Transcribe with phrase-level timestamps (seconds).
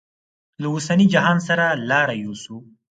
[0.61, 2.55] له اوسني جهان سره لاره یوسو.